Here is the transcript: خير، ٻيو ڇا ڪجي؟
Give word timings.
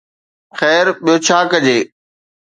خير، 0.59 0.85
ٻيو 1.03 1.15
ڇا 1.25 1.37
ڪجي؟ 1.51 1.77